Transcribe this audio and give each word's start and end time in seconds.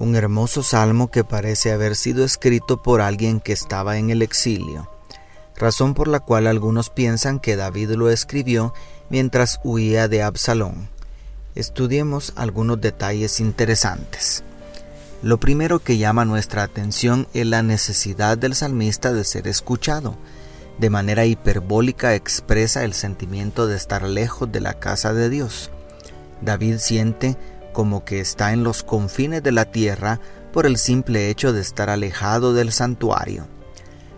Un 0.00 0.14
hermoso 0.14 0.62
salmo 0.62 1.10
que 1.10 1.24
parece 1.24 1.72
haber 1.72 1.96
sido 1.96 2.24
escrito 2.24 2.80
por 2.80 3.00
alguien 3.00 3.40
que 3.40 3.52
estaba 3.52 3.98
en 3.98 4.10
el 4.10 4.22
exilio, 4.22 4.88
razón 5.56 5.94
por 5.94 6.06
la 6.06 6.20
cual 6.20 6.46
algunos 6.46 6.88
piensan 6.88 7.40
que 7.40 7.56
David 7.56 7.90
lo 7.90 8.08
escribió 8.08 8.72
mientras 9.10 9.58
huía 9.64 10.06
de 10.06 10.22
Absalón. 10.22 10.88
Estudiemos 11.56 12.32
algunos 12.36 12.80
detalles 12.80 13.40
interesantes. 13.40 14.44
Lo 15.20 15.40
primero 15.40 15.80
que 15.80 15.98
llama 15.98 16.24
nuestra 16.24 16.62
atención 16.62 17.26
es 17.34 17.46
la 17.46 17.64
necesidad 17.64 18.38
del 18.38 18.54
salmista 18.54 19.12
de 19.12 19.24
ser 19.24 19.48
escuchado. 19.48 20.16
De 20.78 20.90
manera 20.90 21.26
hiperbólica 21.26 22.14
expresa 22.14 22.84
el 22.84 22.94
sentimiento 22.94 23.66
de 23.66 23.74
estar 23.74 24.04
lejos 24.04 24.52
de 24.52 24.60
la 24.60 24.74
casa 24.74 25.12
de 25.12 25.28
Dios. 25.28 25.72
David 26.40 26.76
siente 26.78 27.36
como 27.78 28.04
que 28.04 28.18
está 28.18 28.52
en 28.52 28.64
los 28.64 28.82
confines 28.82 29.40
de 29.40 29.52
la 29.52 29.66
tierra 29.66 30.18
por 30.52 30.66
el 30.66 30.78
simple 30.78 31.30
hecho 31.30 31.52
de 31.52 31.60
estar 31.60 31.90
alejado 31.90 32.52
del 32.52 32.72
santuario. 32.72 33.46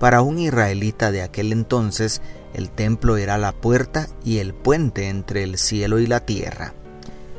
Para 0.00 0.22
un 0.22 0.38
israelita 0.38 1.12
de 1.12 1.20
aquel 1.20 1.52
entonces, 1.52 2.22
el 2.54 2.70
templo 2.70 3.18
era 3.18 3.36
la 3.36 3.52
puerta 3.52 4.08
y 4.24 4.38
el 4.38 4.54
puente 4.54 5.10
entre 5.10 5.42
el 5.42 5.58
cielo 5.58 5.98
y 5.98 6.06
la 6.06 6.20
tierra. 6.20 6.72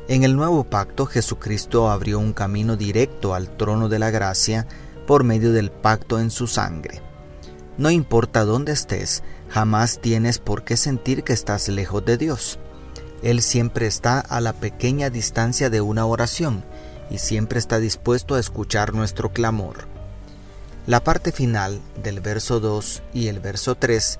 En 0.07 0.23
el 0.23 0.35
nuevo 0.35 0.65
pacto 0.65 1.07
Jesucristo 1.07 1.89
abrió 1.89 2.19
un 2.19 2.33
camino 2.33 2.75
directo 2.77 3.33
al 3.33 3.49
trono 3.57 3.89
de 3.89 3.97
la 3.97 4.11
gracia 4.11 4.67
por 5.07 5.23
medio 5.23 5.51
del 5.51 5.71
pacto 5.71 6.19
en 6.19 6.29
su 6.29 6.45
sangre. 6.45 7.01
No 7.79 7.89
importa 7.89 8.45
dónde 8.45 8.73
estés, 8.73 9.23
jamás 9.49 9.99
tienes 9.99 10.37
por 10.37 10.63
qué 10.63 10.77
sentir 10.77 11.23
que 11.23 11.33
estás 11.33 11.69
lejos 11.69 12.05
de 12.05 12.17
Dios. 12.19 12.59
Él 13.23 13.41
siempre 13.41 13.87
está 13.87 14.19
a 14.19 14.41
la 14.41 14.51
pequeña 14.53 15.09
distancia 15.09 15.69
de 15.69 15.79
una 15.81 16.05
oración 16.05 16.63
y 17.09 17.19
siempre 17.19 17.57
está 17.57 17.79
dispuesto 17.79 18.35
a 18.35 18.39
escuchar 18.39 18.93
nuestro 18.93 19.31
clamor. 19.31 19.87
La 20.85 21.01
parte 21.01 21.31
final 21.31 21.79
del 22.03 22.19
verso 22.19 22.59
2 22.59 23.01
y 23.13 23.29
el 23.29 23.39
verso 23.39 23.75
3 23.75 24.19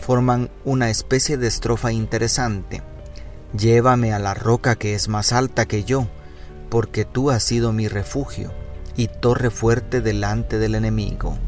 forman 0.00 0.50
una 0.64 0.90
especie 0.90 1.36
de 1.36 1.46
estrofa 1.46 1.92
interesante. 1.92 2.82
Llévame 3.56 4.12
a 4.12 4.18
la 4.18 4.34
roca 4.34 4.74
que 4.74 4.94
es 4.94 5.08
más 5.08 5.32
alta 5.32 5.66
que 5.66 5.84
yo, 5.84 6.08
porque 6.68 7.04
tú 7.04 7.30
has 7.30 7.44
sido 7.44 7.72
mi 7.72 7.86
refugio 7.86 8.52
y 8.96 9.06
torre 9.06 9.50
fuerte 9.50 10.00
delante 10.00 10.58
del 10.58 10.74
enemigo. 10.74 11.38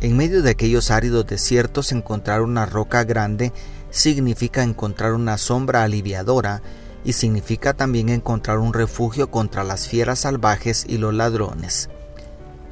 En 0.00 0.16
medio 0.16 0.42
de 0.42 0.50
aquellos 0.50 0.90
áridos 0.90 1.26
desiertos 1.26 1.92
encontrar 1.92 2.42
una 2.42 2.66
roca 2.66 3.04
grande 3.04 3.52
significa 3.94 4.64
encontrar 4.64 5.12
una 5.12 5.38
sombra 5.38 5.84
aliviadora 5.84 6.62
y 7.04 7.12
significa 7.12 7.74
también 7.74 8.08
encontrar 8.08 8.58
un 8.58 8.72
refugio 8.72 9.30
contra 9.30 9.62
las 9.62 9.86
fieras 9.86 10.20
salvajes 10.20 10.84
y 10.88 10.98
los 10.98 11.14
ladrones. 11.14 11.88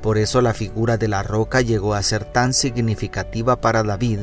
Por 0.02 0.18
eso 0.18 0.40
la 0.40 0.52
figura 0.52 0.96
de 0.96 1.06
la 1.06 1.22
roca 1.22 1.60
llegó 1.60 1.94
a 1.94 2.02
ser 2.02 2.24
tan 2.24 2.52
significativa 2.52 3.60
para 3.60 3.84
David 3.84 4.18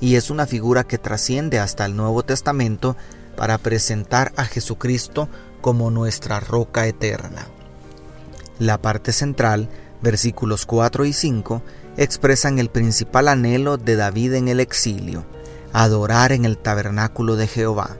y 0.00 0.14
es 0.14 0.30
una 0.30 0.46
figura 0.46 0.84
que 0.84 0.96
trasciende 0.96 1.58
hasta 1.58 1.84
el 1.84 1.96
Nuevo 1.96 2.22
Testamento 2.22 2.96
para 3.36 3.58
presentar 3.58 4.32
a 4.36 4.44
Jesucristo 4.44 5.28
como 5.60 5.90
nuestra 5.90 6.38
roca 6.38 6.86
eterna. 6.86 7.48
La 8.60 8.80
parte 8.80 9.10
central, 9.10 9.68
versículos 10.02 10.66
4 10.66 11.04
y 11.04 11.12
5, 11.12 11.62
expresan 11.96 12.60
el 12.60 12.70
principal 12.70 13.26
anhelo 13.26 13.76
de 13.76 13.96
David 13.96 14.34
en 14.34 14.46
el 14.46 14.60
exilio, 14.60 15.24
adorar 15.72 16.32
en 16.32 16.44
el 16.44 16.58
tabernáculo 16.58 17.36
de 17.36 17.46
Jehová. 17.46 17.96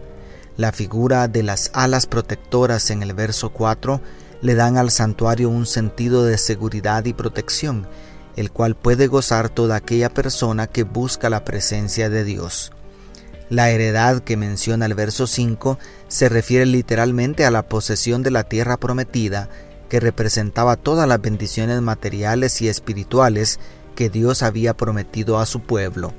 La 0.56 0.72
figura 0.72 1.28
de 1.28 1.42
las 1.42 1.70
alas 1.72 2.06
protectoras 2.06 2.90
en 2.90 3.02
el 3.02 3.14
verso 3.14 3.50
4 3.50 4.00
le 4.40 4.54
dan 4.54 4.76
al 4.76 4.90
santuario 4.90 5.50
un 5.50 5.66
sentido 5.66 6.24
de 6.24 6.38
seguridad 6.38 7.04
y 7.04 7.12
protección, 7.12 7.86
el 8.36 8.50
cual 8.50 8.76
puede 8.76 9.06
gozar 9.06 9.48
toda 9.48 9.76
aquella 9.76 10.12
persona 10.12 10.66
que 10.66 10.84
busca 10.84 11.30
la 11.30 11.44
presencia 11.44 12.08
de 12.08 12.24
Dios. 12.24 12.72
La 13.50 13.70
heredad 13.70 14.20
que 14.22 14.36
menciona 14.36 14.86
el 14.86 14.94
verso 14.94 15.26
5 15.26 15.78
se 16.08 16.28
refiere 16.28 16.66
literalmente 16.66 17.46
a 17.46 17.50
la 17.50 17.62
posesión 17.62 18.22
de 18.22 18.30
la 18.30 18.44
tierra 18.44 18.76
prometida, 18.76 19.48
que 19.88 20.00
representaba 20.00 20.76
todas 20.76 21.08
las 21.08 21.20
bendiciones 21.20 21.80
materiales 21.80 22.60
y 22.60 22.68
espirituales 22.68 23.58
que 23.94 24.10
Dios 24.10 24.42
había 24.42 24.76
prometido 24.76 25.38
a 25.38 25.46
su 25.46 25.60
pueblo. 25.60 26.12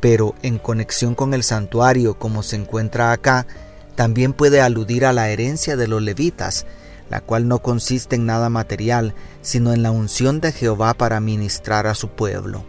Pero 0.00 0.34
en 0.42 0.58
conexión 0.58 1.14
con 1.14 1.34
el 1.34 1.42
santuario 1.42 2.18
como 2.18 2.42
se 2.42 2.56
encuentra 2.56 3.12
acá, 3.12 3.46
también 3.94 4.32
puede 4.32 4.60
aludir 4.60 5.04
a 5.04 5.12
la 5.12 5.28
herencia 5.28 5.76
de 5.76 5.86
los 5.86 6.02
levitas, 6.02 6.66
la 7.10 7.20
cual 7.20 7.48
no 7.48 7.58
consiste 7.58 8.16
en 8.16 8.24
nada 8.24 8.48
material, 8.48 9.14
sino 9.42 9.72
en 9.72 9.82
la 9.82 9.90
unción 9.90 10.40
de 10.40 10.52
Jehová 10.52 10.94
para 10.94 11.20
ministrar 11.20 11.86
a 11.86 11.94
su 11.94 12.08
pueblo. 12.08 12.64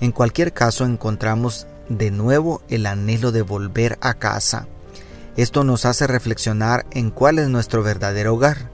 En 0.00 0.12
cualquier 0.12 0.52
caso 0.52 0.84
encontramos 0.84 1.66
de 1.88 2.10
nuevo 2.10 2.60
el 2.68 2.86
anhelo 2.86 3.32
de 3.32 3.42
volver 3.42 3.98
a 4.00 4.14
casa. 4.14 4.66
Esto 5.36 5.64
nos 5.64 5.84
hace 5.84 6.06
reflexionar 6.06 6.84
en 6.90 7.10
cuál 7.10 7.38
es 7.38 7.48
nuestro 7.48 7.82
verdadero 7.82 8.34
hogar, 8.34 8.70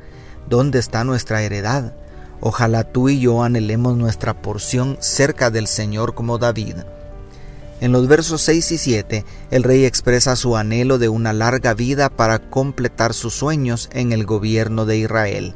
dónde 0.49 0.79
está 0.79 1.05
nuestra 1.05 1.43
heredad. 1.43 1.93
Ojalá 2.41 2.85
tú 2.85 3.09
y 3.09 3.21
yo 3.21 3.43
anhelemos 3.43 3.97
nuestra 3.97 4.41
porción 4.43 4.97
cerca 5.01 5.51
del 5.51 5.67
Señor 5.67 6.15
como 6.15 6.39
David. 6.39 6.77
En 7.81 7.93
los 7.93 8.07
versos 8.09 8.41
6 8.43 8.73
y 8.73 8.79
7, 8.79 9.25
el 9.51 9.63
rey 9.63 9.85
expresa 9.85 10.37
su 10.37 10.57
anhelo 10.57 10.99
de 10.99 11.09
una 11.09 11.33
larga 11.33 11.75
vida 11.75 12.09
para 12.09 12.39
completar 12.39 13.15
sus 13.15 13.35
sueños 13.35 13.91
en 13.93 14.13
el 14.13 14.25
gobierno 14.25 14.87
de 14.87 14.99
Israel. 14.99 15.55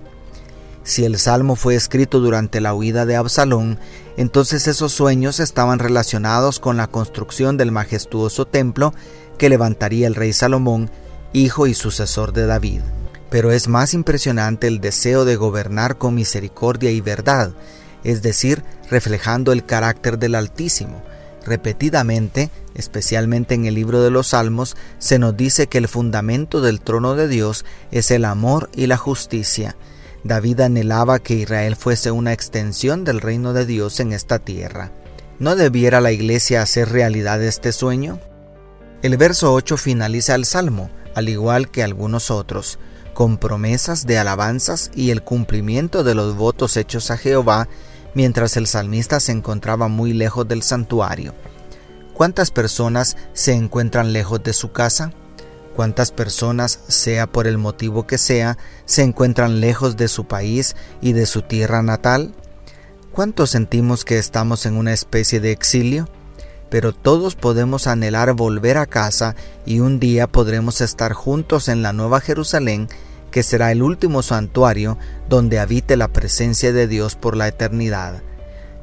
Si 0.83 1.05
el 1.05 1.19
salmo 1.19 1.55
fue 1.55 1.75
escrito 1.75 2.19
durante 2.19 2.61
la 2.61 2.75
huida 2.75 3.05
de 3.05 3.17
Absalón, 3.17 3.79
entonces 4.17 4.67
esos 4.67 4.93
sueños 4.93 5.39
estaban 5.39 5.79
relacionados 5.79 6.61
con 6.61 6.77
la 6.77 6.87
construcción 6.87 7.57
del 7.57 7.73
majestuoso 7.73 8.47
templo 8.47 8.95
que 9.37 9.51
levantaría 9.51 10.07
el 10.07 10.15
rey 10.15 10.33
Salomón, 10.33 10.91
hijo 11.33 11.67
y 11.67 11.75
sucesor 11.75 12.33
de 12.33 12.47
David. 12.47 12.81
Pero 13.31 13.53
es 13.53 13.69
más 13.69 13.93
impresionante 13.95 14.67
el 14.67 14.81
deseo 14.81 15.25
de 15.25 15.37
gobernar 15.37 15.99
con 15.99 16.15
misericordia 16.15 16.91
y 16.91 17.01
verdad, 17.01 17.53
es 18.03 18.23
decir, 18.23 18.65
reflejando 18.91 19.53
el 19.53 19.67
carácter 19.67 20.19
del 20.19 20.35
Altísimo, 20.35 21.03
Repetidamente, 21.45 22.51
especialmente 22.75 23.55
en 23.55 23.67
el 23.67 23.75
libro 23.75 24.03
de 24.03 24.11
los 24.11 24.29
Salmos, 24.29 24.77
se 24.99 25.19
nos 25.19 25.37
dice 25.37 25.67
que 25.67 25.79
el 25.79 25.89
fundamento 25.89 26.61
del 26.61 26.81
trono 26.81 27.15
de 27.15 27.29
Dios 27.29 27.65
es 27.91 28.11
el 28.11 28.25
amor 28.25 28.71
y 28.75 28.87
la 28.87 28.97
justicia. 28.97 29.77
David 30.25 30.61
anhelaba 30.61 31.21
que 31.21 31.35
Israel 31.35 31.77
fuese 31.77 32.11
una 32.11 32.33
extensión 32.33 33.05
del 33.05 33.21
reino 33.21 33.53
de 33.53 33.67
Dios 33.67 34.01
en 34.01 34.13
esta 34.13 34.39
tierra. 34.39 34.93
¿No 35.39 35.55
debiera 35.55 36.01
la 36.01 36.13
iglesia 36.13 36.63
hacer 36.63 36.91
realidad 36.91 37.43
este 37.43 37.73
sueño? 37.73 38.21
El 39.03 39.17
verso 39.17 39.55
8 39.55 39.77
finaliza 39.77 40.35
el 40.35 40.45
salmo, 40.45 40.91
al 41.15 41.29
igual 41.29 41.71
que 41.71 41.85
algunos 41.85 42.33
otros, 42.33 42.81
con 43.15 43.39
promesas 43.39 44.07
de 44.07 44.19
alabanzas 44.19 44.91
y 44.95 45.11
el 45.11 45.23
cumplimiento 45.23 46.03
de 46.03 46.17
los 46.17 46.37
votos 46.37 46.77
hechos 46.77 47.11
a 47.11 47.17
Jehová 47.17 47.69
mientras 48.15 48.57
el 48.57 48.67
salmista 48.67 49.21
se 49.21 49.33
encontraba 49.33 49.89
muy 49.89 50.13
lejos 50.13 50.47
del 50.47 50.63
santuario. 50.63 51.35
¿Cuántas 52.15 52.51
personas 52.51 53.17
se 53.33 53.53
encuentran 53.53 54.13
lejos 54.13 54.43
de 54.43 54.53
su 54.53 54.73
casa? 54.73 55.13
¿Cuántas 55.77 56.11
personas, 56.11 56.81
sea 56.89 57.29
por 57.29 57.47
el 57.47 57.59
motivo 57.59 58.07
que 58.07 58.19
sea, 58.19 58.59
se 58.85 59.05
encuentran 59.05 59.61
lejos 59.61 59.97
de 59.97 60.09
su 60.09 60.25
país 60.25 60.75
y 61.01 61.13
de 61.13 61.27
su 61.27 61.43
tierra 61.43 61.83
natal? 61.83 62.35
¿Cuántos 63.13 63.51
sentimos 63.51 64.05
que 64.05 64.19
estamos 64.19 64.67
en 64.67 64.77
una 64.77 64.93
especie 64.93 65.39
de 65.39 65.53
exilio? 65.53 66.09
Pero 66.71 66.93
todos 66.93 67.37
podemos 67.37 67.87
anhelar 67.87 68.33
volver 68.33 68.77
a 68.77 68.87
casa 68.87 69.37
y 69.65 69.79
un 69.79 70.01
día 70.01 70.27
podremos 70.27 70.81
estar 70.81 71.13
juntos 71.13 71.69
en 71.69 71.83
la 71.83 71.93
Nueva 71.93 72.21
Jerusalén 72.21 72.89
que 73.31 73.43
será 73.43 73.73
el 73.73 73.83
último 73.83 74.23
santuario 74.23 74.99
donde 75.29 75.59
habite 75.59 75.97
la 75.97 76.09
presencia 76.09 76.73
de 76.73 76.87
Dios 76.87 77.15
por 77.15 77.37
la 77.37 77.49
eternidad. 77.49 78.23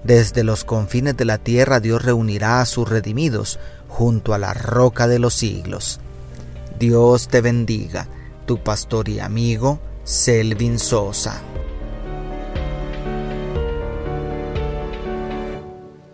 Desde 0.04 0.44
los 0.44 0.64
confines 0.64 1.18
de 1.18 1.26
la 1.26 1.38
tierra 1.38 1.80
Dios 1.80 2.04
reunirá 2.04 2.62
a 2.62 2.66
sus 2.66 2.88
redimidos 2.88 3.60
junto 3.88 4.34
a 4.34 4.38
la 4.38 4.54
roca 4.54 5.08
de 5.08 5.20
los 5.20 5.34
siglos. 5.34 6.00
Dios 6.80 7.28
te 7.28 7.42
bendiga, 7.42 8.08
tu 8.46 8.62
pastor 8.62 9.10
y 9.10 9.20
amigo 9.20 9.80
Selvin 10.04 10.78
Sosa. 10.78 11.42